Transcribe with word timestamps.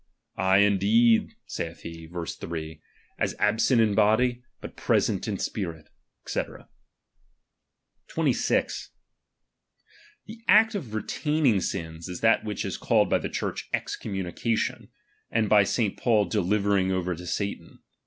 / 0.37 0.57
indeed, 0.57 1.35
saith 1.45 1.81
he 1.81 2.07
(verse 2.07 2.35
3), 2.35 2.81
as 3.19 3.35
absent 3.37 3.79
in 3.79 3.93
body, 3.93 4.41
but 4.59 4.75
present 4.75 5.27
in 5.27 5.37
Spirit, 5.37 5.89
&c. 6.25 6.39
™ 6.39 6.65
26, 8.07 8.89
The 10.25 10.43
act 10.47 10.73
of 10.73 10.95
retaining 10.95 11.61
sins 11.61 12.09
is 12.09 12.21
that 12.21 12.43
which 12.43 12.65
is 12.65 12.77
um' 12.77 12.81
called 12.81 13.09
by 13.11 13.19
the 13.19 13.29
Church 13.29 13.69
excommunication, 13.73 14.89
and 15.29 15.47
by 15.47 15.63
St. 15.63 15.95
™' 15.97 15.97
Paul 15.99 16.25
delivering 16.25 16.87
orer 16.91 17.15
to 17.15 17.27
Satan. 17.27 17.77